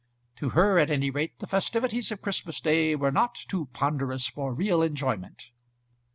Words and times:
To 0.37 0.49
her 0.57 0.79
at 0.79 0.89
any 0.89 1.11
rate 1.11 1.37
the 1.37 1.45
festivities 1.45 2.11
of 2.11 2.23
Christmas 2.23 2.59
day 2.59 2.95
were 2.95 3.11
not 3.11 3.35
too 3.35 3.67
ponderous 3.67 4.27
for 4.27 4.51
real 4.51 4.81
enjoyment. 4.81 5.51